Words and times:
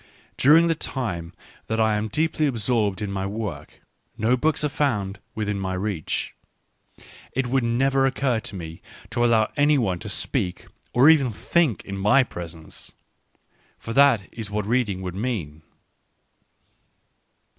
During 0.35 0.65
the 0.65 0.73
time 0.73 1.31
that 1.67 1.79
I 1.79 1.93
am 1.95 2.07
deeply 2.07 2.47
absorbed 2.47 3.03
in 3.03 3.11
my 3.11 3.27
work, 3.27 3.81
no 4.17 4.35
books 4.35 4.63
are 4.63 4.67
found 4.69 5.19
within 5.35 5.59
my 5.59 5.75
reach; 5.75 6.33
it 7.33 7.45
would 7.45 7.63
never 7.63 8.07
occur 8.07 8.39
to 8.39 8.55
me 8.55 8.81
to 9.11 9.23
allow 9.23 9.51
any 9.55 9.77
one 9.77 9.99
to 9.99 10.09
speak 10.09 10.65
or 10.91 11.07
even 11.07 11.31
to 11.31 11.37
think 11.37 11.85
in 11.85 11.97
my 11.99 12.23
presence. 12.23 12.93
For 13.77 13.93
that 13.93 14.23
is 14.31 14.49
what 14.49 14.65
reading 14.65 15.03
would 15.03 15.13
mean. 15.13 15.61